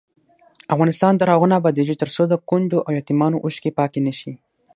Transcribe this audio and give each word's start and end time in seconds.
افغانستان 0.73 1.13
تر 1.19 1.27
هغو 1.33 1.47
نه 1.51 1.55
ابادیږي، 1.61 1.95
ترڅو 2.01 2.23
د 2.27 2.33
کونډو 2.49 2.79
او 2.85 2.91
یتیمانو 2.99 3.41
اوښکې 3.43 3.71
پاکې 3.79 3.99
نشي. 4.07 4.31